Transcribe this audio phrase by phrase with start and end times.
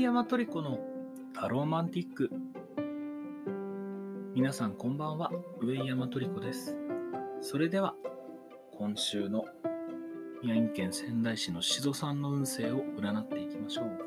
[0.00, 0.80] 山トリコの
[1.36, 2.30] アローマンティック。
[4.34, 5.30] 皆さんこんばんは。
[5.60, 6.74] 上山トリコです。
[7.42, 7.94] それでは
[8.78, 9.44] 今週の
[10.42, 13.98] 宮城県仙台市のしぞさんの運勢を占っていきましょう。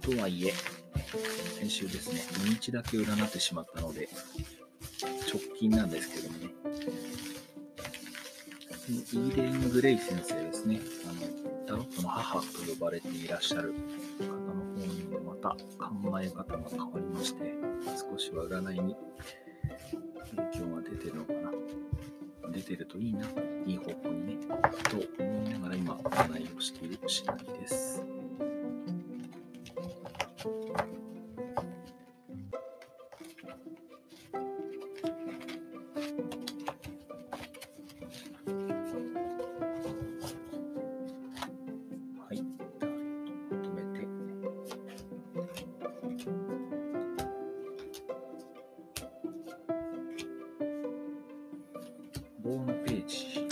[0.00, 0.52] とはいえ
[1.58, 2.20] 先週ですね
[2.52, 4.08] 2日だけ占ってしまったので
[5.28, 6.50] 直近なんですけどもね。
[8.90, 10.80] イーレン・グレイ先生ですね。
[11.06, 13.72] あの、タロットの母と呼ばれていらっしゃる
[14.18, 17.54] 方の方にもまた考え方が変わりまして、
[18.10, 18.96] 少しは占いに
[20.36, 21.52] 影響が出てるのかな。
[22.52, 23.26] 出てるといいな。
[23.64, 24.46] いい方向にね。
[24.90, 27.89] と思いながら今、占いをしている次第です。
[52.42, 53.46] 棒のページ。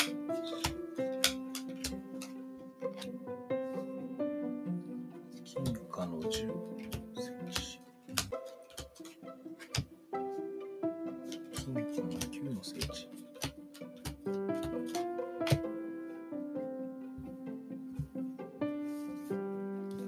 [5.45, 6.49] 金貨の10セン
[7.51, 7.81] チ。
[11.53, 13.11] 金貨の9のセンチ。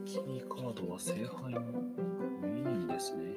[0.06, 3.36] キーカードは聖杯のウィーンですね。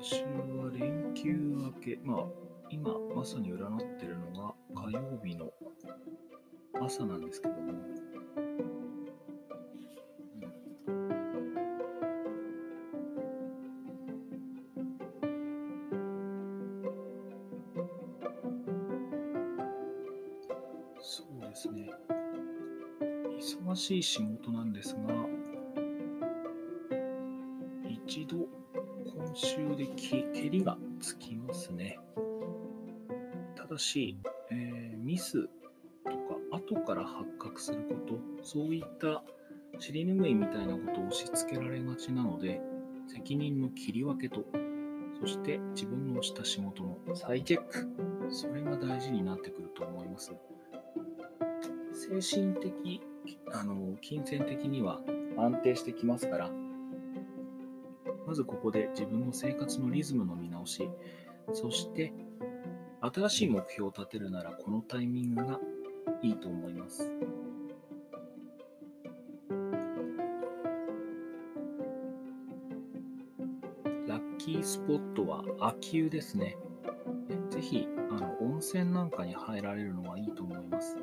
[0.00, 2.26] 今週は連休明け、まあ、
[2.70, 5.50] 今まさに占ってるのが火曜日の
[6.80, 7.72] 朝なんですけども、
[21.00, 21.90] そうですね。
[23.36, 25.00] 忙しい仕事なんですが、
[28.06, 28.46] 一度
[29.18, 31.98] 今週でき蹴りがつきますね。
[33.56, 34.16] ただし、
[34.50, 35.48] えーミス
[36.04, 36.16] とか
[36.52, 39.22] 後から発覚すること、そういった
[39.78, 42.60] 尻拭いみたいなことを押し付けられがちなので、
[43.06, 44.44] 責任の切り分けと、
[45.18, 47.88] そして自分のした仕事の再チェック、
[48.30, 50.34] それが大事になってくると思います。
[51.92, 53.00] 精神的、
[53.50, 55.00] あの、金銭的には
[55.38, 56.50] 安定してきますから、
[58.28, 60.86] まずここで自分の生活のリズムの見直し、
[61.54, 62.12] そして
[63.00, 65.58] 新しい目標を立てるならこのタイミングが
[66.20, 67.10] いいと思います。
[74.06, 76.58] ラッキースポットは秋湯ですね。
[77.48, 80.98] ぜひあの温泉なんかに入られるのはいいと思います。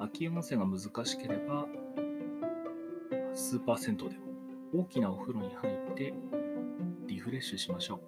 [0.00, 1.68] 秋湯温泉が難しければ
[3.34, 4.25] スーパー銭湯でも
[4.76, 6.12] 大きなお風呂に入って
[7.06, 8.00] リフレッシュしましょ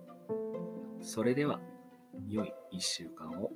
[1.01, 1.03] う。
[1.03, 1.61] それでは
[2.29, 3.51] 良い1週間を。